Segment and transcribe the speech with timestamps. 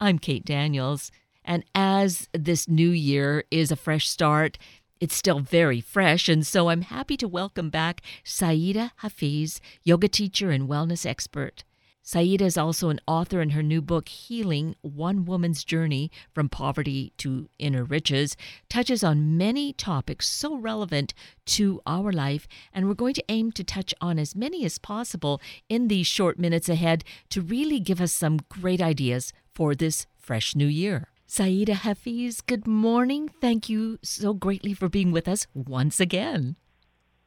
[0.00, 1.10] I'm Kate Daniels.
[1.44, 4.56] And as this new year is a fresh start,
[5.00, 10.50] it's still very fresh, and so I'm happy to welcome back Saida Hafiz, yoga teacher
[10.50, 11.64] and wellness expert.
[12.10, 17.12] Saida is also an author in her new book, Healing One Woman's Journey from Poverty
[17.18, 18.34] to Inner Riches,
[18.70, 21.12] touches on many topics so relevant
[21.44, 25.38] to our life, and we're going to aim to touch on as many as possible
[25.68, 30.56] in these short minutes ahead to really give us some great ideas for this fresh
[30.56, 31.08] new year.
[31.26, 33.28] Saida Hafiz, good morning.
[33.38, 36.56] Thank you so greatly for being with us once again.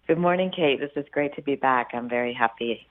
[0.07, 0.79] Good morning, Kate.
[0.79, 1.91] This is great to be back.
[1.93, 2.87] I'm very happy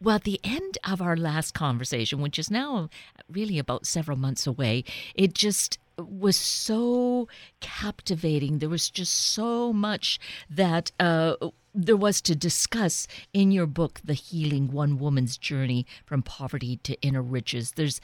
[0.00, 2.88] well, at the end of our last conversation, which is now
[3.28, 4.84] really about several months away,
[5.14, 7.28] it just was so
[7.60, 8.58] captivating.
[8.58, 10.18] There was just so much
[10.50, 11.36] that uh,
[11.74, 17.00] there was to discuss in your book, The Healing One Woman's Journey from Poverty to
[17.00, 17.72] Inner Riches.
[17.72, 18.00] There's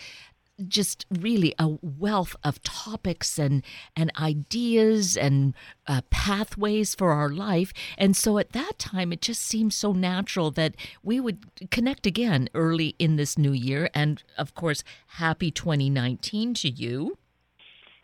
[0.69, 3.65] just really a wealth of topics and
[3.97, 5.55] and ideas and
[5.87, 7.73] uh, pathways for our life.
[7.99, 12.49] And so at that time it just seemed so natural that we would connect again
[12.55, 13.91] early in this new year.
[13.95, 17.19] And of course happy 2019 to you.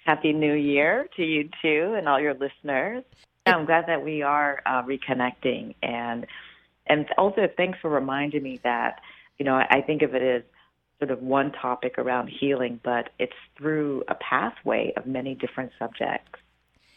[0.04, 3.04] Happy new year to you too and all your listeners.
[3.46, 5.74] I'm glad that we are uh, reconnecting.
[5.82, 6.26] And
[6.88, 9.00] and also thanks for reminding me that
[9.38, 10.42] you know I think of it as
[10.98, 16.38] sort of one topic around healing, but it's through a pathway of many different subjects.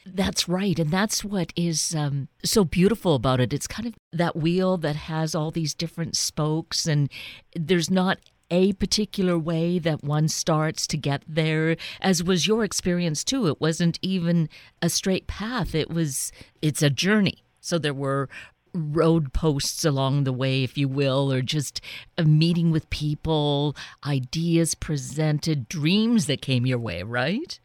[0.06, 0.80] That's right.
[0.80, 3.54] And that's what is um, so beautiful about it.
[3.54, 7.12] It's kind of that wheel that has all these different spokes, and
[7.56, 8.20] there's not
[8.52, 13.62] a particular way that one starts to get there as was your experience too it
[13.62, 14.50] wasn't even
[14.82, 18.28] a straight path it was it's a journey so there were
[18.74, 21.82] road posts along the way, if you will, or just
[22.18, 27.60] a meeting with people, ideas presented, dreams that came your way, right?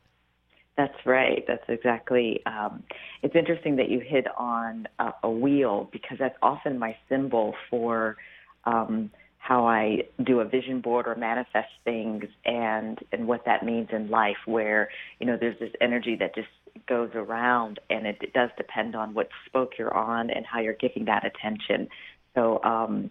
[0.76, 1.44] That's right.
[1.46, 2.44] That's exactly.
[2.46, 2.82] Um,
[3.22, 8.16] it's interesting that you hit on a, a, wheel because that's often my symbol for
[8.64, 9.10] um,
[9.44, 14.08] how I do a vision board or manifest things, and and what that means in
[14.08, 14.38] life.
[14.46, 14.88] Where
[15.20, 16.48] you know there's this energy that just
[16.88, 20.72] goes around, and it, it does depend on what spoke you're on and how you're
[20.72, 21.88] giving that attention.
[22.34, 23.10] So, um,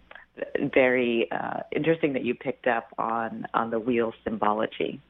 [0.74, 5.00] very uh, interesting that you picked up on on the wheel symbology.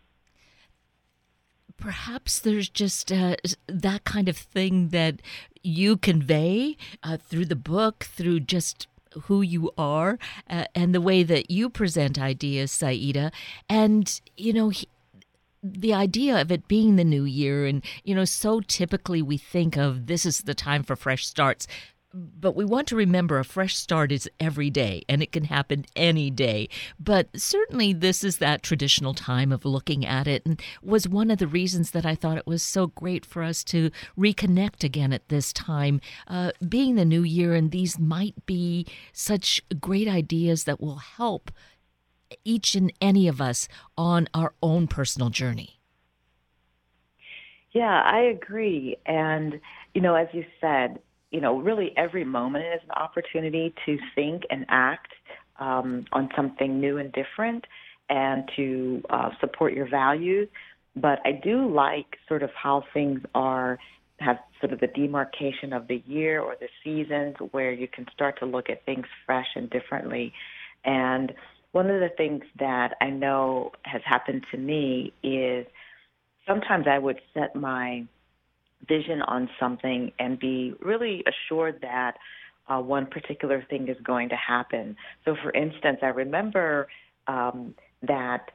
[1.78, 3.36] Perhaps there's just uh,
[3.66, 5.22] that kind of thing that
[5.62, 8.88] you convey uh, through the book, through just
[9.22, 13.32] who you are uh, and the way that you present ideas, Saida.
[13.68, 14.88] And, you know, he,
[15.62, 19.78] the idea of it being the new year and you know so typically we think
[19.78, 21.66] of this is the time for fresh starts
[22.14, 25.84] but we want to remember a fresh start is every day and it can happen
[25.96, 31.08] any day but certainly this is that traditional time of looking at it and was
[31.08, 34.84] one of the reasons that i thought it was so great for us to reconnect
[34.84, 40.06] again at this time uh, being the new year and these might be such great
[40.06, 41.50] ideas that will help
[42.44, 45.80] each and any of us on our own personal journey.
[47.72, 48.96] Yeah, I agree.
[49.06, 49.60] And,
[49.94, 50.98] you know, as you said,
[51.34, 55.10] you know, really every moment is an opportunity to think and act
[55.58, 57.64] um, on something new and different
[58.08, 60.48] and to uh, support your values.
[60.94, 63.80] But I do like sort of how things are
[64.20, 68.38] have sort of the demarcation of the year or the seasons where you can start
[68.38, 70.32] to look at things fresh and differently.
[70.84, 71.32] And
[71.72, 75.66] one of the things that I know has happened to me is
[76.46, 78.04] sometimes I would set my
[78.86, 82.16] vision on something and be really assured that
[82.68, 84.96] uh, one particular thing is going to happen.
[85.24, 86.88] So, for instance, I remember
[87.26, 88.50] um, that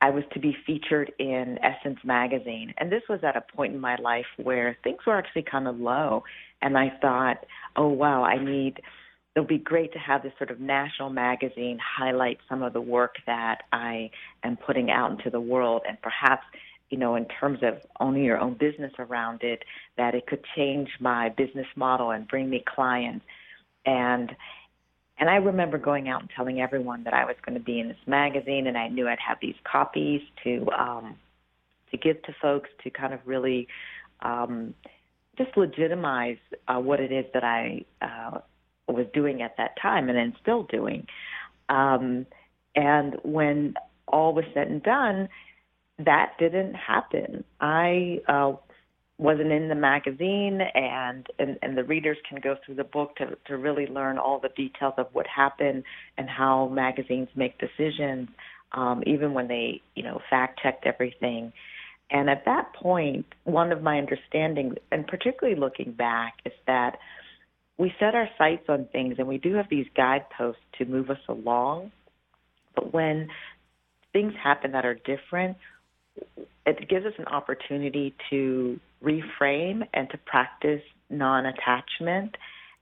[0.00, 3.80] I was to be featured in Essence magazine, and this was at a point in
[3.80, 6.24] my life where things were actually kind of low,
[6.62, 7.44] and I thought,
[7.76, 8.80] oh wow, I need
[9.34, 13.16] it'll be great to have this sort of national magazine highlight some of the work
[13.26, 14.10] that I
[14.44, 16.44] am putting out into the world and perhaps
[16.94, 19.64] you know in terms of owning your own business around it
[19.96, 23.26] that it could change my business model and bring me clients
[23.84, 24.30] and
[25.18, 27.88] and I remember going out and telling everyone that I was going to be in
[27.88, 31.16] this magazine and I knew I'd have these copies to um
[31.90, 33.66] to give to folks to kind of really
[34.22, 34.72] um
[35.36, 36.38] just legitimize
[36.68, 38.38] uh, what it is that I uh,
[38.86, 41.08] was doing at that time and then still doing.
[41.68, 42.24] Um,
[42.76, 43.74] and when
[44.06, 45.28] all was said and done,
[45.98, 47.44] that didn't happen.
[47.60, 48.52] I uh,
[49.18, 53.36] wasn't in the magazine, and, and and the readers can go through the book to
[53.46, 55.84] to really learn all the details of what happened
[56.18, 58.28] and how magazines make decisions.
[58.74, 61.52] um, even when they, you know, fact checked everything.
[62.10, 66.98] And at that point, one of my understandings, and particularly looking back, is that
[67.78, 71.18] we set our sights on things and we do have these guideposts to move us
[71.28, 71.92] along.
[72.74, 73.28] But when
[74.12, 75.56] things happen that are different,
[76.66, 82.36] it gives us an opportunity to reframe and to practice non attachment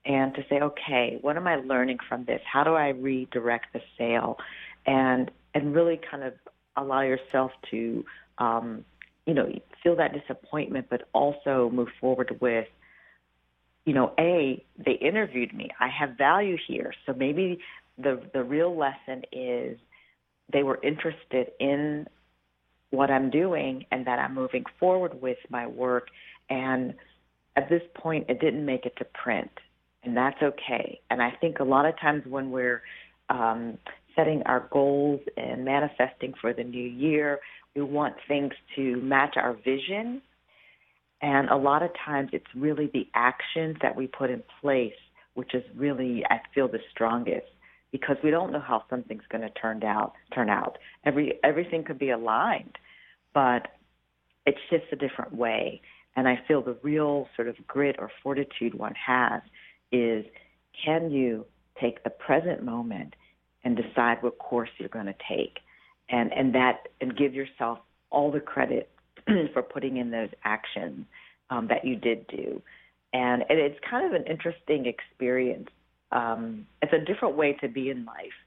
[0.05, 2.41] and to say, okay, what am I learning from this?
[2.51, 4.39] How do I redirect the sail?
[4.87, 6.35] And and really kind of
[6.77, 8.05] allow yourself to
[8.39, 8.85] um,
[9.27, 9.53] you know,
[9.83, 12.67] feel that disappointment, but also move forward with,
[13.85, 15.71] you know, a they interviewed me.
[15.79, 17.59] I have value here, so maybe
[17.99, 19.79] the the real lesson is
[20.53, 22.09] they were interested in
[22.93, 26.09] what I'm doing and that I'm moving forward with my work.
[26.49, 26.95] And
[27.57, 29.51] at this point, it didn't make it to print,
[30.05, 31.01] and that's okay.
[31.11, 32.83] And I think a lot of times when we're
[33.29, 33.79] um,
[34.15, 37.41] setting our goals and manifesting for the new year,
[37.75, 40.23] we want things to match our vision.
[41.21, 44.93] And a lot of times it's really the actions that we put in place,
[45.35, 47.47] which is really, I feel, the strongest
[47.93, 50.15] because we don't know how something's going to turn out.
[50.35, 50.79] Turn out.
[51.05, 52.79] Every everything could be aligned,
[53.35, 53.69] but
[54.47, 55.81] it's just a different way.
[56.17, 59.43] And I feel the real sort of grit or fortitude one has
[59.93, 60.25] is
[60.85, 61.47] can you
[61.81, 63.15] take the present moment
[63.65, 65.59] and decide what course you're going to take?
[66.13, 67.79] and and that and give yourself
[68.11, 68.91] all the credit
[69.53, 71.07] for putting in those actions
[71.51, 72.63] um, that you did do.
[73.15, 75.69] And, and it's kind of an interesting experience.
[76.13, 78.39] Um, it's a different way to be in life,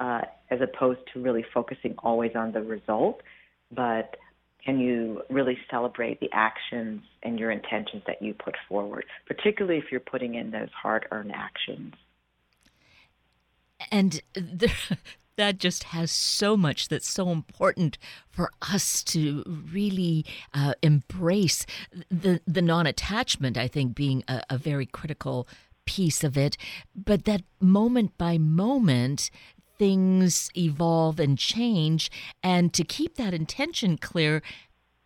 [0.00, 3.22] uh, as opposed to really focusing always on the result.
[3.70, 4.16] But
[4.64, 9.84] can you really celebrate the actions and your intentions that you put forward, particularly if
[9.90, 11.94] you're putting in those hard-earned actions?
[13.90, 14.20] And
[15.36, 21.66] that just has so much that's so important for us to really uh, embrace
[22.08, 25.48] the the non-attachment i think being a, a very critical
[25.84, 26.56] piece of it
[26.94, 29.30] but that moment by moment
[29.78, 32.10] things evolve and change
[32.42, 34.42] and to keep that intention clear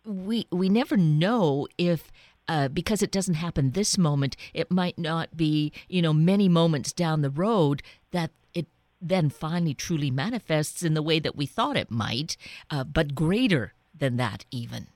[0.05, 2.11] we we never know if
[2.49, 6.91] uh, because it doesn't happen this moment, it might not be, you know, many moments
[6.91, 8.65] down the road that it
[8.99, 12.35] then finally truly manifests in the way that we thought it might,
[12.71, 14.87] uh, but greater than that, even.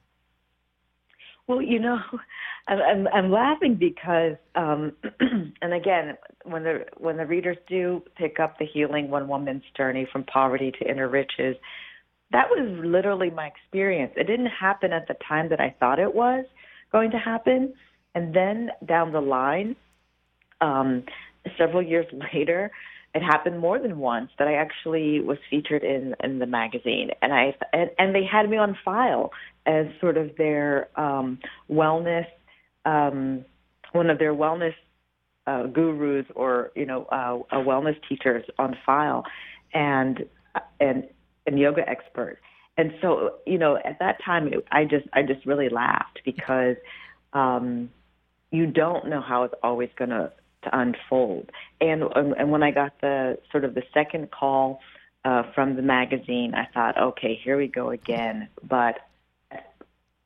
[1.46, 2.00] Well, you know,
[2.68, 4.94] I'm I'm laughing because, um,
[5.62, 10.08] and again, when the when the readers do pick up the healing one woman's journey
[10.12, 11.58] from poverty to inner riches,
[12.32, 14.14] that was literally my experience.
[14.16, 16.46] It didn't happen at the time that I thought it was
[16.92, 17.74] going to happen,
[18.16, 19.76] and then down the line,
[20.62, 21.04] um,
[21.58, 22.72] several years later,
[23.14, 27.34] it happened more than once that I actually was featured in in the magazine, and
[27.34, 29.32] I and, and they had me on file
[29.66, 31.40] as sort of their um,
[31.70, 32.26] wellness,
[32.86, 33.46] um,
[33.92, 34.76] one of their wellness
[35.46, 39.24] uh, gurus or you know uh, wellness teachers on file,
[39.74, 40.26] and
[40.80, 41.08] and
[41.46, 42.40] and yoga expert.
[42.78, 46.78] And so you know at that time it, I just I just really laughed because
[47.34, 47.90] um,
[48.52, 50.32] you don't know how it's always going to
[50.72, 51.52] unfold.
[51.82, 54.80] And and when I got the sort of the second call
[55.26, 58.48] uh, from the magazine, I thought, okay, here we go again.
[58.68, 59.00] But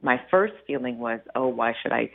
[0.02, 2.12] my first feeling was, oh, why should I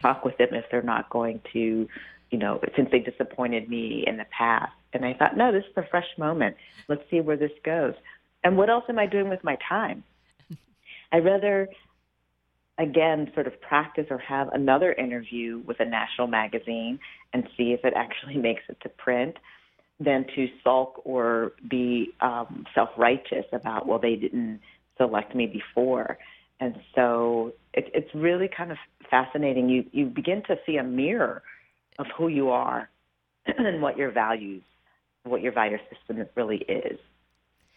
[0.00, 1.88] talk with them if they're not going to,
[2.30, 4.72] you know, since they disappointed me in the past?
[4.92, 6.56] And I thought, no, this is a fresh moment.
[6.88, 7.94] Let's see where this goes.
[8.42, 10.04] And what else am I doing with my time?
[11.12, 11.68] I rather
[12.78, 16.98] again sort of practice or have another interview with a national magazine
[17.32, 19.36] and see if it actually makes it to print
[20.00, 24.60] than to sulk or be um, self-righteous about well they didn't
[24.96, 26.18] select me before
[26.60, 28.78] and so it, it's really kind of
[29.10, 31.42] fascinating you you begin to see a mirror
[31.98, 32.88] of who you are
[33.46, 34.62] and what your values
[35.24, 36.98] what your value system really is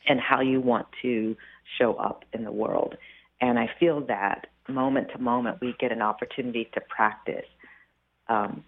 [0.08, 1.36] and how you want to
[1.78, 2.96] show up in the world
[3.42, 7.46] and i feel that moment to moment, we get an opportunity to practice
[8.28, 8.64] um,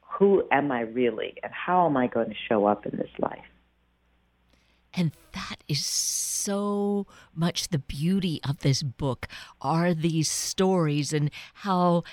[0.00, 3.38] who am I really and how am I going to show up in this life.
[4.94, 9.28] And that is so much the beauty of this book
[9.60, 12.04] are these stories and how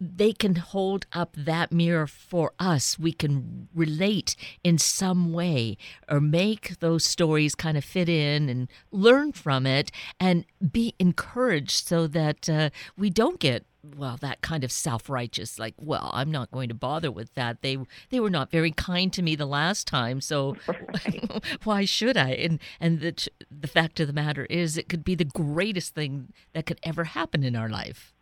[0.00, 2.98] they can hold up that mirror for us.
[2.98, 5.76] We can relate in some way
[6.08, 11.86] or make those stories kind of fit in and learn from it and be encouraged
[11.86, 13.66] so that uh, we don't get
[13.98, 17.76] well that kind of self-righteous like well i'm not going to bother with that they
[18.08, 21.44] they were not very kind to me the last time so right.
[21.64, 25.14] why should i and and the the fact of the matter is it could be
[25.14, 28.13] the greatest thing that could ever happen in our life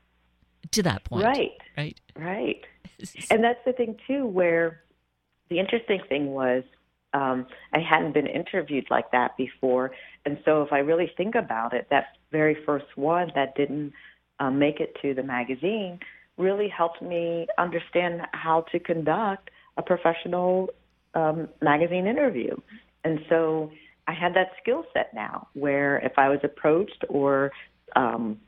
[0.70, 1.24] to that point.
[1.24, 1.52] Right.
[1.76, 2.00] Right.
[2.16, 2.64] Right.
[3.30, 4.82] and that's the thing too, where
[5.48, 6.64] the interesting thing was
[7.14, 9.92] um, I hadn't been interviewed like that before,
[10.24, 13.92] and so if I really think about it, that very first one that didn't
[14.40, 15.98] um, make it to the magazine
[16.38, 20.70] really helped me understand how to conduct a professional
[21.14, 22.56] um, magazine interview,
[23.04, 23.70] and so
[24.08, 27.50] I had that skill set now, where if I was approached or
[27.94, 28.38] um,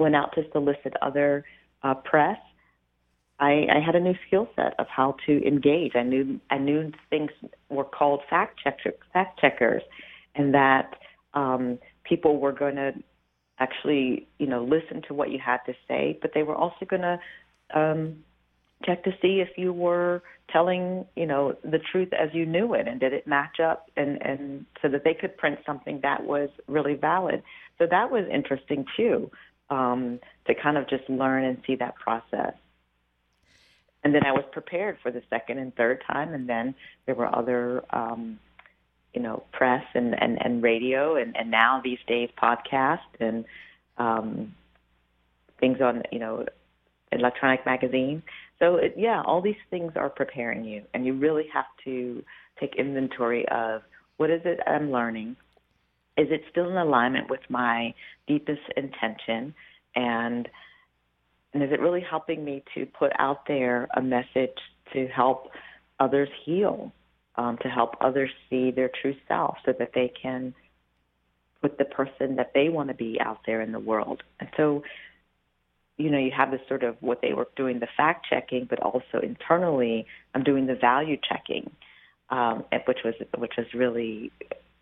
[0.00, 1.44] went out to solicit other
[1.84, 2.38] uh, press,
[3.38, 5.92] I, I had a new skill set of how to engage.
[5.94, 7.30] I knew I knew things
[7.68, 9.82] were called fact checker, fact checkers,
[10.34, 10.94] and that
[11.34, 12.92] um, people were going to
[13.58, 17.02] actually, you know, listen to what you had to say, but they were also going
[17.02, 17.18] to
[17.74, 18.16] um,
[18.84, 22.88] check to see if you were telling, you know, the truth as you knew it,
[22.88, 26.50] and did it match up, and and so that they could print something that was
[26.68, 27.42] really valid.
[27.78, 29.30] So that was interesting too
[29.70, 32.54] um, to kind of just learn and see that process.
[34.02, 36.74] And then I was prepared for the second and third time, and then
[37.06, 38.38] there were other, um,
[39.14, 43.44] you know, press and, and, and radio, and, and now these days podcast and
[43.98, 44.54] um,
[45.58, 46.46] things on, you know,
[47.12, 48.22] electronic magazine.
[48.58, 52.24] So it, yeah, all these things are preparing you, and you really have to
[52.58, 53.82] take inventory of
[54.16, 55.36] what is it I'm learning,
[56.20, 57.94] is it still in alignment with my
[58.28, 59.54] deepest intention?
[59.96, 60.48] And,
[61.54, 64.58] and is it really helping me to put out there a message
[64.92, 65.48] to help
[65.98, 66.92] others heal,
[67.36, 70.54] um, to help others see their true self so that they can
[71.62, 74.22] put the person that they want to be out there in the world?
[74.40, 74.82] And so,
[75.96, 78.78] you know, you have this sort of what they were doing the fact checking, but
[78.80, 81.70] also internally, I'm doing the value checking,
[82.28, 84.32] um, which was which was really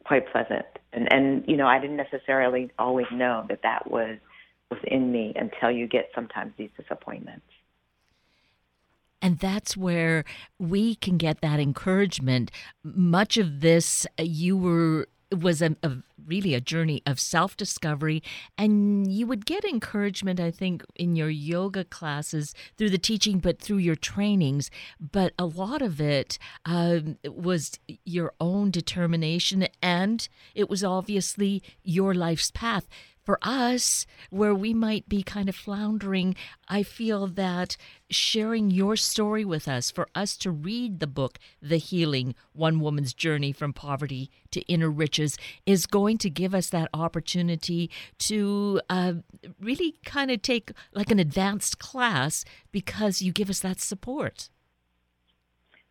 [0.09, 0.67] quite pleasant.
[0.93, 4.17] And and you know, I didn't necessarily always know that that was
[4.71, 7.45] within me until you get sometimes these disappointments.
[9.21, 10.25] And that's where
[10.59, 12.51] we can get that encouragement.
[12.83, 15.93] Much of this uh, you were was a, a,
[16.27, 18.23] really a journey of self discovery,
[18.57, 23.61] and you would get encouragement, I think, in your yoga classes through the teaching, but
[23.61, 24.71] through your trainings.
[25.01, 32.15] But a lot of it um, was your own determination, and it was obviously your
[32.15, 32.89] life's path
[33.29, 36.35] for us, where we might be kind of floundering,
[36.67, 37.77] I feel that
[38.09, 43.13] sharing your story with us, for us to read the book, The Healing One Woman's
[43.13, 49.13] Journey from Poverty to Inner Riches, is going to give us that opportunity to uh,
[49.61, 54.49] really kind of take like an advanced class because you give us that support.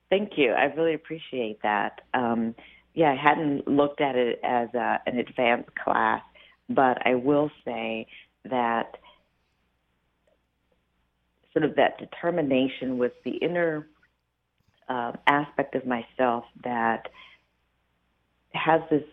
[0.10, 0.54] Thank you.
[0.54, 2.02] I really appreciate that.
[2.16, 2.56] Um,
[2.96, 6.24] yeah, I hadn't looked at it as a, an advanced class
[6.70, 8.08] but I will say
[8.50, 8.98] that
[11.54, 13.88] sort of that determination was the inner
[14.90, 17.10] uh, aspect of myself that
[18.54, 19.04] has this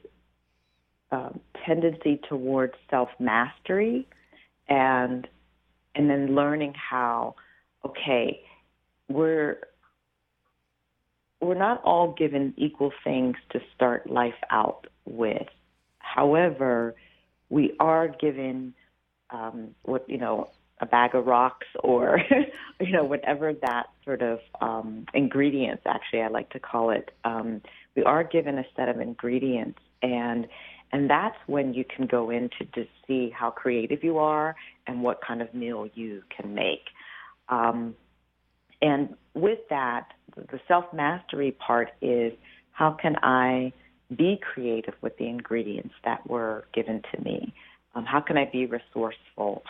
[1.11, 4.07] um, tendency towards self mastery
[4.69, 5.27] and
[5.95, 7.35] and then learning how
[7.85, 8.41] okay
[9.09, 9.59] we're
[11.41, 15.47] we're not all given equal things to start life out with.
[15.99, 16.95] However
[17.51, 18.75] we are given
[19.31, 22.21] um, what you know a bag of rocks or
[22.81, 27.11] you know whatever that sort of um, ingredients actually I like to call it.
[27.25, 27.63] Um,
[27.95, 30.47] we are given a set of ingredients and
[30.93, 34.55] and that's when you can go in to just see how creative you are
[34.87, 36.85] and what kind of meal you can make.
[37.49, 37.97] Um,
[38.81, 42.33] and with that, the self mastery part is
[42.71, 43.73] how can I
[44.17, 47.55] be creative with the ingredients that were given to me.
[47.95, 49.63] Um, how can I be resourceful?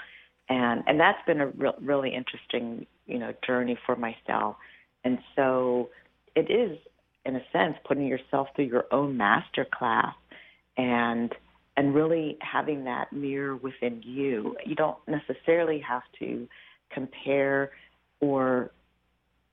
[0.49, 4.57] And and that's been a re- really interesting you know journey for myself.
[5.05, 5.91] And so
[6.35, 6.79] it is
[7.25, 10.15] in a sense putting yourself through your own master class
[10.77, 11.33] and
[11.77, 14.57] and really having that mirror within you.
[14.65, 16.47] You don't necessarily have to
[16.91, 17.73] compare
[18.21, 18.71] or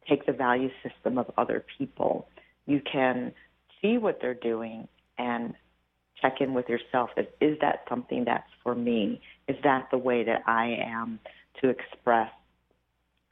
[0.07, 2.27] take the value system of other people.
[2.67, 3.33] You can
[3.81, 5.53] see what they're doing and
[6.21, 9.21] check in with yourself is, is that something that's for me?
[9.47, 11.19] Is that the way that I am
[11.61, 12.29] to express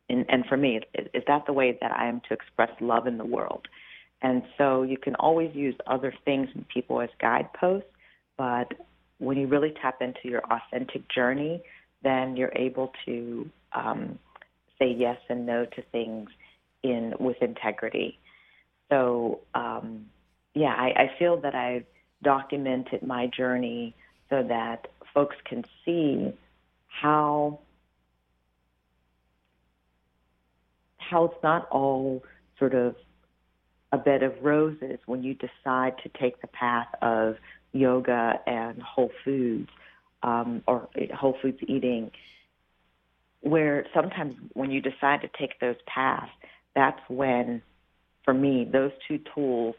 [0.09, 3.17] and, and for me, is, that the way that I am to express love in
[3.17, 3.67] the world?
[4.21, 7.87] And so you can always use other things and people as guideposts,
[8.37, 8.73] but
[9.19, 11.61] when you really tap into your authentic journey,
[12.03, 14.17] then you're able to um,
[14.79, 16.29] say yes and no to things
[16.83, 18.17] in with integrity.
[18.89, 20.05] So um,
[20.53, 21.85] yeah, I, I feel that I've
[22.23, 23.95] documented my journey
[24.29, 26.33] so that folks can see
[26.87, 27.59] how
[30.97, 32.23] how it's not all
[32.59, 32.95] sort of
[33.91, 37.37] a bed of roses when you decide to take the path of
[37.71, 39.69] yoga and whole foods
[40.21, 42.11] um, or whole foods eating,
[43.41, 46.31] where sometimes when you decide to take those paths,
[46.75, 47.61] that's when,
[48.23, 49.75] for me, those two tools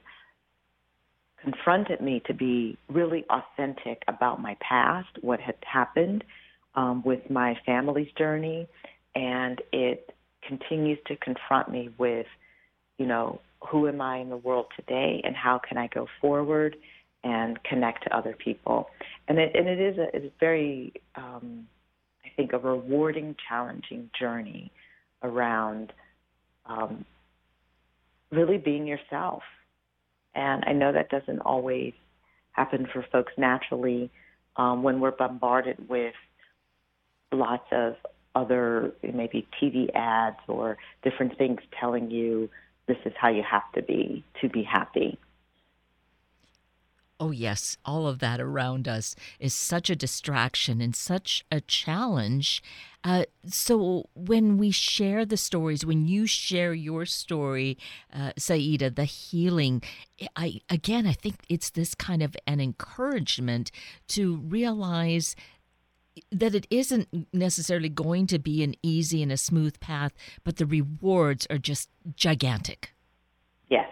[1.43, 6.25] confronted me to be really authentic about my past, what had happened
[6.75, 8.69] um, with my family's journey,
[9.15, 10.15] and it
[10.47, 12.27] continues to confront me with,
[12.99, 16.77] you know, who am I in the world today and how can I go forward
[17.23, 18.89] and connect to other people.
[19.29, 21.67] And it, and it is a, it's very, um,
[22.25, 24.73] I think, a rewarding, challenging journey
[25.23, 25.93] around
[26.67, 27.05] um,
[28.31, 29.43] really being yourself.
[30.35, 31.93] And I know that doesn't always
[32.53, 34.11] happen for folks naturally
[34.57, 36.15] um, when we're bombarded with
[37.33, 37.95] lots of
[38.35, 42.49] other maybe TV ads or different things telling you
[42.87, 45.19] this is how you have to be to be happy.
[47.23, 47.77] Oh, yes.
[47.85, 52.63] All of that around us is such a distraction and such a challenge.
[53.05, 57.77] Uh, so, when we share the stories, when you share your story,
[58.15, 59.83] uh, Saida, the healing,
[60.35, 63.71] I again, I think it's this kind of an encouragement
[64.09, 65.37] to realize
[66.33, 70.13] that it isn't necessarily going to be an easy and a smooth path,
[70.43, 72.95] but the rewards are just gigantic.
[73.69, 73.89] Yes.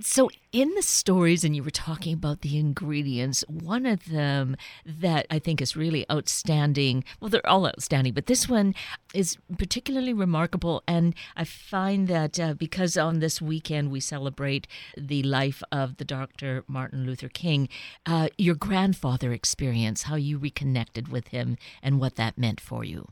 [0.00, 5.26] So, in the stories, and you were talking about the ingredients, one of them that
[5.30, 8.74] I think is really outstanding, well, they're all outstanding, but this one
[9.14, 10.82] is particularly remarkable.
[10.88, 16.04] And I find that uh, because on this weekend we celebrate the life of the
[16.04, 16.64] Dr.
[16.66, 17.68] Martin Luther King,
[18.04, 23.06] uh, your grandfather experience, how you reconnected with him, and what that meant for you.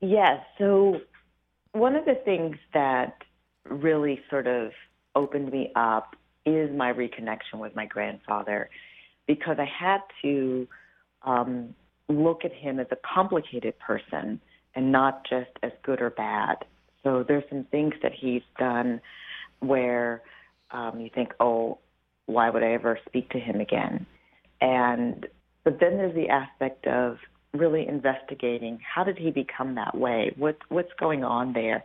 [0.00, 0.40] Yes.
[0.56, 1.00] So,
[1.72, 3.22] one of the things that
[3.70, 4.70] really sort of
[5.14, 8.70] opened me up is my reconnection with my grandfather
[9.26, 10.66] because I had to
[11.22, 11.74] um,
[12.08, 14.40] look at him as a complicated person
[14.74, 16.56] and not just as good or bad.
[17.02, 19.00] So there's some things that he's done
[19.60, 20.22] where
[20.70, 21.78] um, you think, oh,
[22.26, 24.06] why would I ever speak to him again?
[24.60, 25.26] And
[25.64, 27.18] but then there's the aspect of
[27.52, 30.32] really investigating how did he become that way?
[30.36, 31.84] What what's going on there?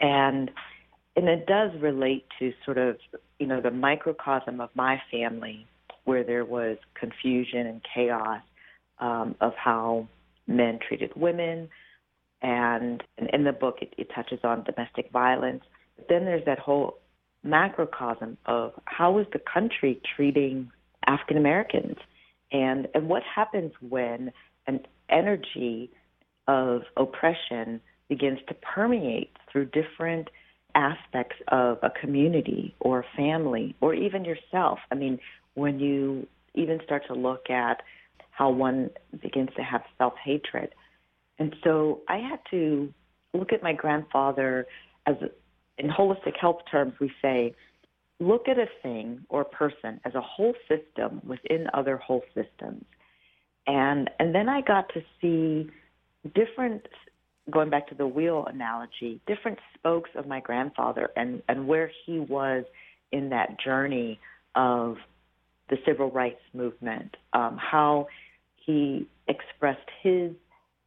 [0.00, 0.50] And
[1.16, 2.96] and it does relate to sort of
[3.38, 5.66] you know the microcosm of my family
[6.04, 8.40] where there was confusion and chaos
[8.98, 10.08] um, of how
[10.46, 11.68] men treated women.
[12.40, 15.62] And, in the book it, it touches on domestic violence.
[15.96, 16.98] But then there's that whole
[17.44, 20.70] macrocosm of how is the country treating
[21.06, 21.96] African Americans
[22.52, 24.32] and and what happens when
[24.66, 25.90] an energy
[26.46, 30.28] of oppression begins to permeate through different
[30.74, 34.78] aspects of a community or a family or even yourself.
[34.90, 35.18] I mean,
[35.54, 37.82] when you even start to look at
[38.30, 40.74] how one begins to have self hatred.
[41.38, 42.92] And so I had to
[43.34, 44.66] look at my grandfather
[45.06, 45.16] as,
[45.78, 47.54] in holistic health terms, we say,
[48.20, 52.84] look at a thing or person as a whole system within other whole systems.
[53.66, 55.70] And, and then I got to see
[56.34, 56.86] different
[57.50, 62.18] going back to the wheel analogy, different spokes of my grandfather and, and where he
[62.20, 62.64] was
[63.10, 64.20] in that journey
[64.54, 64.96] of
[65.68, 68.06] the civil rights movement, um, how
[68.56, 70.32] he expressed his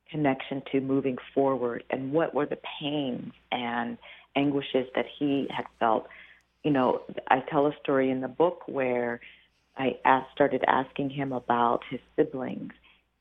[0.09, 3.97] connection to moving forward and what were the pains and
[4.35, 6.07] anguishes that he had felt.
[6.63, 9.19] You know, I tell a story in the book where
[9.77, 12.73] I asked, started asking him about his siblings,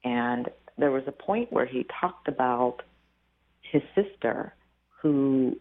[0.05, 2.83] and there was a point where he talked about
[3.75, 4.55] his sister,
[5.03, 5.57] who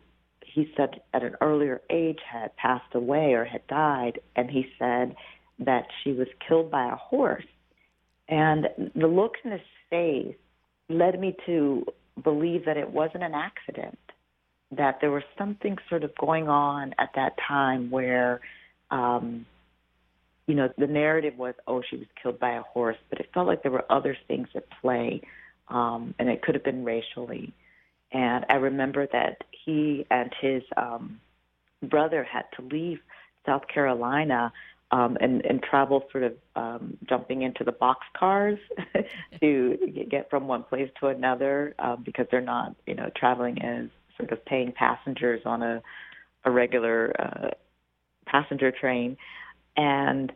[0.45, 5.15] he said at an earlier age had passed away or had died, and he said
[5.60, 7.45] that she was killed by a horse.
[8.30, 10.36] And the look in his face
[10.89, 11.86] led me to
[12.23, 13.97] believe that it wasn't an accident,
[14.71, 18.41] that there was something sort of going on at that time where,
[18.91, 19.45] um,
[20.45, 23.47] you know, the narrative was, oh, she was killed by a horse, but it felt
[23.47, 25.21] like there were other things at play,
[25.69, 27.54] um, and it could have been racially.
[28.13, 31.19] And I remember that he and his um,
[31.82, 32.99] brother had to leave
[33.45, 34.54] South Carolina
[34.91, 38.60] um, and, and travel sort of um, jumping into the box cars
[39.41, 43.88] to get from one place to another um, because they're not, you know, traveling as
[44.17, 45.82] sort of paying passengers on a,
[46.45, 47.49] a regular uh,
[48.28, 49.17] passenger train.
[49.76, 50.32] And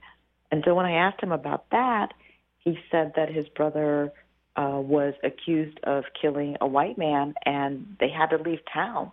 [0.52, 2.14] and so when I asked him about that,
[2.60, 4.12] he said that his brother
[4.58, 9.12] uh, was accused of killing a white man and they had to leave town.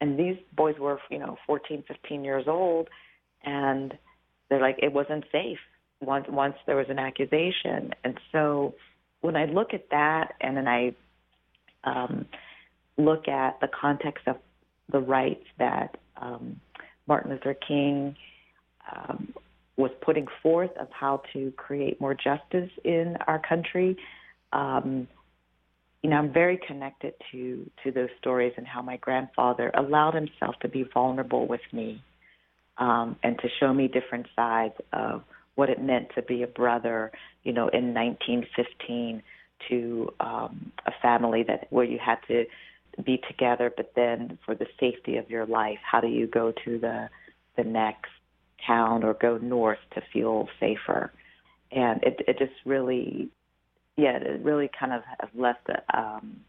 [0.00, 2.88] And these boys were, you know, 14, 15 years old.
[3.44, 3.96] And
[4.48, 5.58] they're like, it wasn't safe
[6.00, 7.92] once, once there was an accusation.
[8.04, 8.74] And so
[9.20, 10.94] when I look at that and then I
[11.84, 12.26] um,
[12.96, 14.36] look at the context of
[14.90, 16.60] the rights that um,
[17.06, 18.16] Martin Luther King
[18.94, 19.34] um,
[19.76, 23.96] was putting forth of how to create more justice in our country.
[24.52, 25.08] Um,
[26.02, 30.54] you know, I'm very connected to to those stories and how my grandfather allowed himself
[30.60, 32.02] to be vulnerable with me
[32.78, 35.22] um, and to show me different sides of
[35.56, 37.10] what it meant to be a brother.
[37.42, 39.22] You know, in 1915
[39.68, 42.44] to um, a family that where you had to
[43.02, 46.78] be together, but then for the safety of your life, how do you go to
[46.78, 47.08] the
[47.56, 48.10] the next
[48.66, 51.12] town or go north to feel safer.
[51.72, 53.28] And it, it just really,
[53.96, 56.40] yeah, it really kind of has left a, um,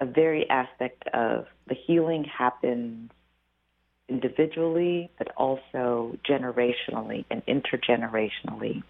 [0.00, 3.10] a very aspect of the healing happens
[4.08, 8.82] individually, but also generationally and intergenerationally.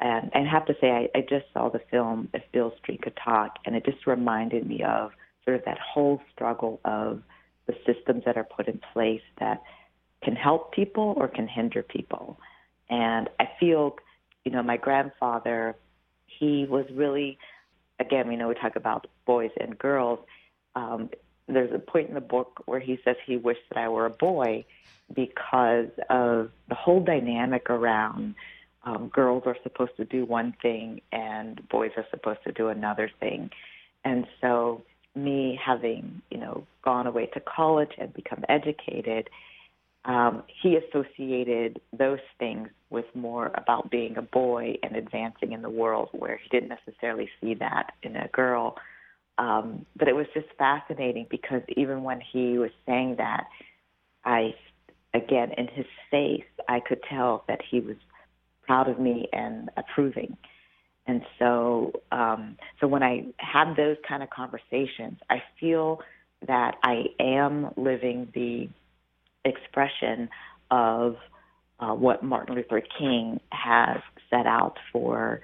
[0.00, 3.02] And, and I have to say, I, I just saw the film If Beale Street
[3.02, 5.12] Could Talk, and it just reminded me of
[5.44, 7.22] sort of that whole struggle of
[7.66, 9.62] the systems that are put in place that
[10.24, 12.38] can help people or can hinder people.
[12.88, 13.96] And I feel,
[14.44, 15.76] you know, my grandfather,
[16.38, 17.38] he was really,
[17.98, 20.18] again, we know we talk about boys and girls.
[20.74, 21.10] Um,
[21.48, 24.10] there's a point in the book where he says he wished that I were a
[24.10, 24.64] boy
[25.12, 28.34] because of the whole dynamic around
[28.84, 33.10] um, girls are supposed to do one thing and boys are supposed to do another
[33.20, 33.50] thing.
[34.04, 34.82] And so,
[35.14, 39.28] me having, you know, gone away to college and become educated,
[40.04, 45.70] um, he associated those things with more about being a boy and advancing in the
[45.70, 48.76] world, where he didn't necessarily see that in a girl.
[49.38, 53.44] Um, but it was just fascinating because even when he was saying that,
[54.24, 54.54] I,
[55.14, 57.96] again, in his face, I could tell that he was
[58.66, 60.36] proud of me and approving.
[61.06, 66.00] And so, um, so when I have those kind of conversations, I feel
[66.46, 68.68] that I am living the
[69.44, 70.28] expression
[70.70, 71.16] of
[71.80, 73.98] uh, what Martin Luther King has
[74.30, 75.40] set out for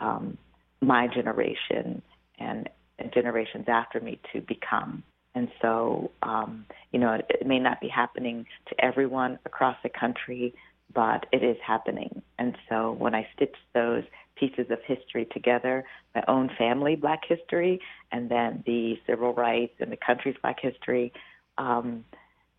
[0.00, 0.38] um,
[0.80, 2.02] my generation
[2.38, 2.68] and,
[3.12, 5.02] generations after me to become.
[5.34, 9.88] And so, um, you know, it, it may not be happening to everyone across the
[9.88, 10.54] country,
[10.94, 12.22] but it is happening.
[12.38, 14.04] And so when I stitch those
[14.36, 15.84] pieces of history together,
[16.14, 17.80] my own family black history,
[18.12, 21.12] and then the civil rights and the country's black history,
[21.58, 22.04] um,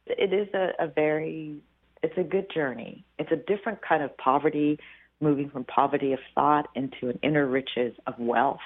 [0.05, 1.61] it is a, a very
[2.03, 3.05] it's a good journey.
[3.17, 4.77] It's a different kind of poverty,
[5.21, 8.59] moving from poverty of thought into an inner riches of wealth.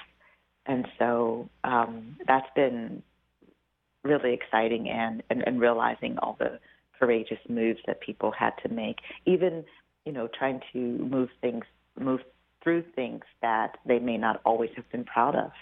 [0.66, 3.02] And so um, that's been
[4.02, 6.58] really exciting and, and, and realizing all the
[6.98, 9.64] courageous moves that people had to make, even,
[10.04, 11.64] you know, trying to move things,
[11.98, 12.20] move
[12.62, 15.52] through things that they may not always have been proud of.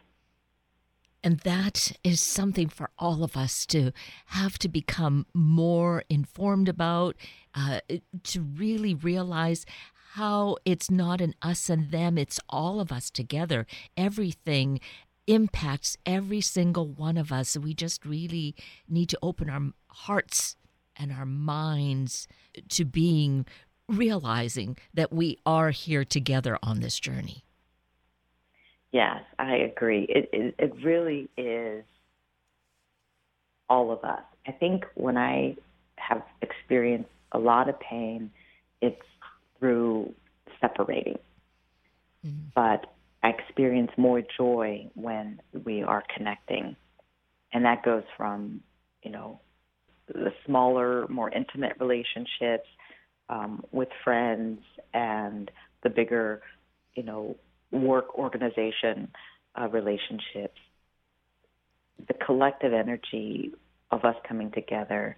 [1.27, 3.91] And that is something for all of us to
[4.27, 7.17] have to become more informed about,
[7.53, 7.81] uh,
[8.23, 9.67] to really realize
[10.13, 13.67] how it's not an us and them, it's all of us together.
[13.97, 14.79] Everything
[15.27, 17.57] impacts every single one of us.
[17.57, 18.55] We just really
[18.89, 20.55] need to open our hearts
[20.95, 22.29] and our minds
[22.69, 23.47] to being
[23.89, 27.46] realizing that we are here together on this journey.
[28.97, 30.07] Yes, I agree.
[30.09, 31.85] It, it, it really is
[33.69, 34.23] all of us.
[34.47, 35.57] I think when I
[35.97, 38.31] have experienced a lot of pain,
[38.81, 38.97] it's
[39.59, 40.15] through
[40.63, 41.19] separating.
[42.27, 42.39] Mm-hmm.
[42.55, 42.87] But
[43.23, 46.75] I experience more joy when we are connecting.
[47.53, 48.63] And that goes from,
[49.03, 49.41] you know,
[50.09, 52.67] the smaller, more intimate relationships
[53.29, 54.61] um, with friends
[54.95, 55.51] and
[55.83, 56.41] the bigger,
[56.95, 57.37] you know,
[57.71, 59.09] work organization
[59.61, 60.59] uh, relationships,
[62.09, 63.53] the collective energy
[63.91, 65.17] of us coming together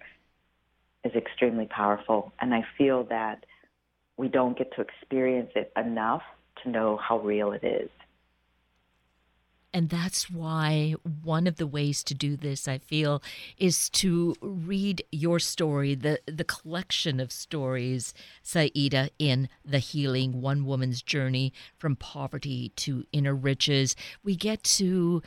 [1.03, 2.31] is extremely powerful.
[2.39, 3.45] And I feel that
[4.17, 6.21] we don't get to experience it enough
[6.63, 7.89] to know how real it is.
[9.73, 13.21] And that's why one of the ways to do this, I feel,
[13.57, 20.65] is to read your story, the, the collection of stories, Saida, in The Healing One
[20.65, 23.95] Woman's Journey from Poverty to Inner Riches.
[24.23, 25.21] We get to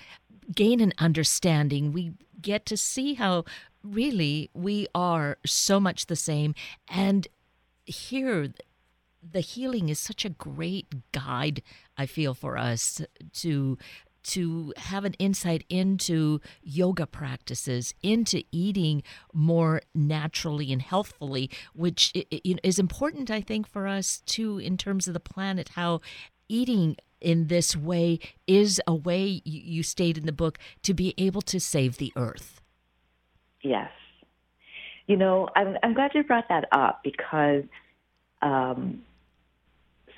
[0.53, 1.93] gain an understanding.
[1.93, 3.45] We get to see how
[3.85, 6.55] really we are so much the same.
[6.89, 7.29] And
[7.85, 8.53] here,
[9.23, 11.63] the healing is such a great guide,
[11.97, 13.01] I feel, for us
[13.35, 13.79] to
[14.25, 22.79] to have an insight into yoga practices, into eating more naturally and healthfully, which is
[22.79, 26.01] important, I think, for us too, in terms of the planet, how
[26.49, 31.43] eating in this way is a way you state in the book to be able
[31.43, 32.61] to save the earth.
[33.63, 33.91] Yes.
[35.07, 37.65] You know, I'm, I'm glad you brought that up because
[38.41, 39.03] um,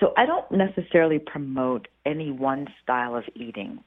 [0.00, 3.82] so I don't necessarily promote any one style of eating.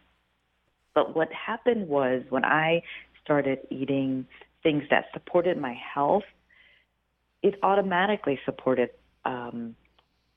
[0.98, 2.82] But what happened was when I
[3.24, 4.26] started eating
[4.64, 6.24] things that supported my health,
[7.44, 8.90] it automatically supported
[9.24, 9.76] um,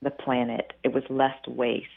[0.03, 0.73] the planet.
[0.83, 1.87] It was less waste.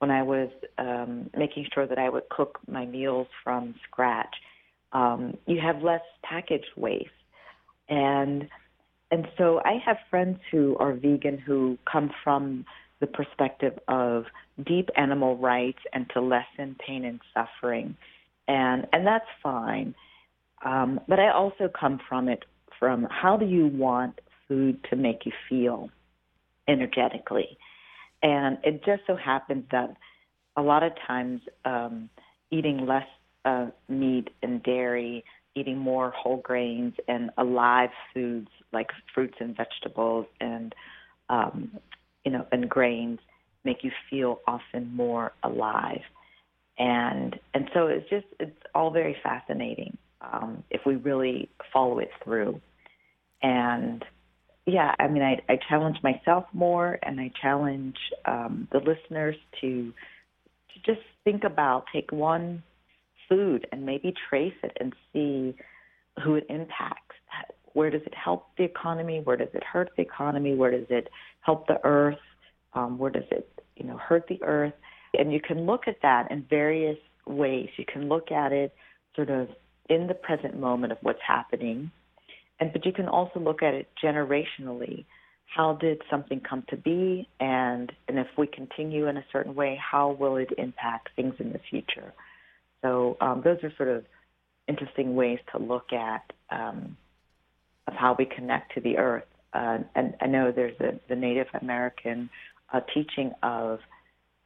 [0.00, 4.34] When I was um, making sure that I would cook my meals from scratch,
[4.92, 7.10] um, you have less package waste.
[7.88, 8.48] And
[9.12, 12.66] and so I have friends who are vegan who come from
[13.00, 14.24] the perspective of
[14.66, 17.96] deep animal rights and to lessen pain and suffering,
[18.46, 19.94] and and that's fine.
[20.64, 22.44] Um, but I also come from it
[22.78, 25.90] from how do you want food to make you feel
[26.66, 27.58] energetically,
[28.22, 29.96] and it just so happens that
[30.56, 32.10] a lot of times um,
[32.50, 33.06] eating less
[33.44, 40.26] uh, meat and dairy, eating more whole grains and alive foods like fruits and vegetables
[40.40, 40.74] and
[41.28, 41.70] um,
[42.24, 43.18] you know, and grains
[43.64, 46.02] make you feel often more alive.
[46.78, 52.10] And and so it's just it's all very fascinating um, if we really follow it
[52.22, 52.60] through.
[53.42, 54.04] And
[54.66, 59.92] yeah, I mean, I, I challenge myself more, and I challenge um, the listeners to
[59.92, 62.62] to just think about take one
[63.28, 65.54] food and maybe trace it and see
[66.22, 67.07] who it impacts.
[67.74, 69.20] Where does it help the economy?
[69.22, 70.54] Where does it hurt the economy?
[70.54, 71.08] Where does it
[71.40, 72.18] help the earth?
[72.74, 74.74] Um, where does it, you know, hurt the earth?
[75.14, 77.68] And you can look at that in various ways.
[77.76, 78.74] You can look at it
[79.16, 79.48] sort of
[79.88, 81.90] in the present moment of what's happening,
[82.60, 85.04] and but you can also look at it generationally.
[85.46, 89.80] How did something come to be, and and if we continue in a certain way,
[89.80, 92.12] how will it impact things in the future?
[92.82, 94.04] So um, those are sort of
[94.68, 96.96] interesting ways to look at um,
[97.88, 99.24] of how we connect to the earth.
[99.52, 102.28] Uh, and I know there's a, the Native American
[102.72, 103.80] uh, teaching of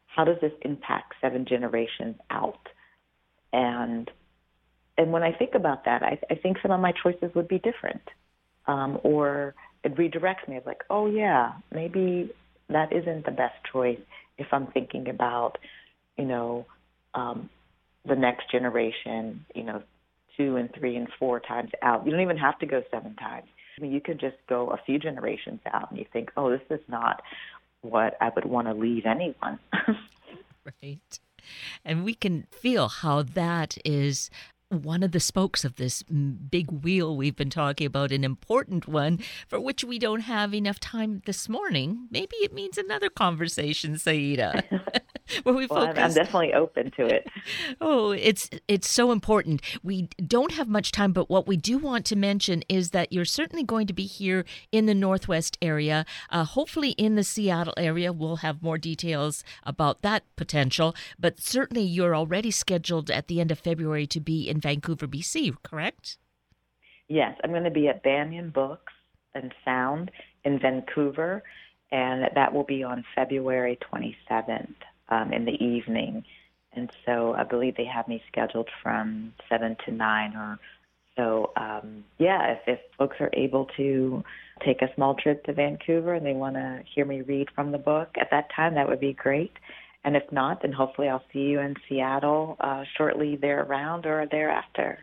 [0.07, 2.69] how does this impact seven generations out,
[3.53, 4.09] and
[4.97, 7.59] and when I think about that, I, I think some of my choices would be
[7.59, 8.03] different,
[8.67, 12.31] um, or it redirects me of like, oh yeah, maybe
[12.69, 13.99] that isn't the best choice
[14.39, 15.59] if I'm thinking about,
[16.17, 16.67] you know,
[17.15, 17.51] um,
[18.07, 19.83] the next generation, you know,
[20.37, 22.05] two and three and four times out.
[22.05, 23.49] You don't even have to go seven times.
[23.77, 26.61] I mean, you could just go a few generations out and you think, oh, this
[26.71, 27.23] is not
[27.81, 29.59] what I would want to leave anyone.
[30.83, 31.21] right.
[31.85, 34.31] And we can feel how that is
[34.69, 39.19] one of the spokes of this big wheel we've been talking about, an important one
[39.47, 42.09] for which we don't have enough time this morning.
[42.11, 44.65] Maybe it means another conversation, Saida.
[45.43, 46.03] where we well, focus.
[46.03, 47.27] I'm definitely open to it.
[47.81, 49.63] oh, it's it's so important.
[49.83, 53.25] We don't have much time, but what we do want to mention is that you're
[53.25, 56.05] certainly going to be here in the Northwest area.
[56.31, 60.95] Uh, hopefully, in the Seattle area, we'll have more details about that potential.
[61.19, 65.57] But certainly, you're already scheduled at the end of February to be in Vancouver, BC,
[65.63, 66.19] correct?
[67.09, 68.93] Yes, I'm going to be at Banyen Books
[69.35, 70.11] and Sound
[70.45, 71.43] in Vancouver,
[71.91, 74.75] and that will be on February 27th
[75.13, 76.25] um, in the evening.
[76.75, 80.59] And so I believe they have me scheduled from 7 to 9 or
[81.17, 81.53] so.
[81.57, 84.25] Um, yeah, if, if folks are able to
[84.65, 87.79] take a small trip to Vancouver and they want to hear me read from the
[87.79, 89.53] book at that time, that would be great.
[90.05, 94.99] And if not, then hopefully I'll see you in Seattle uh, shortly therearound or thereafter.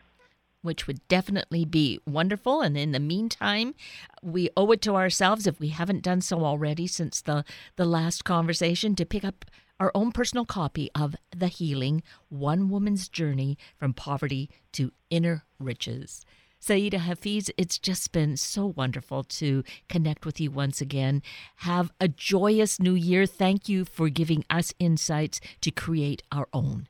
[0.62, 2.60] Which would definitely be wonderful.
[2.60, 3.76] And in the meantime,
[4.22, 7.46] we owe it to ourselves, if we haven't done so already since the,
[7.78, 9.46] the last conversation, to pick up
[9.80, 16.26] our own personal copy of The Healing One Woman's Journey from Poverty to Inner Riches.
[16.60, 21.24] Saida Hafiz, it's just been so wonderful to connect with you once again.
[21.58, 23.26] Have a joyous new year.
[23.26, 26.90] Thank you for giving us insights to create our own.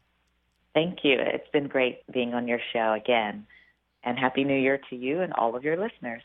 [0.74, 1.18] Thank you.
[1.20, 3.46] It's been great being on your show again.
[4.04, 6.24] And Happy New Year to you and all of your listeners.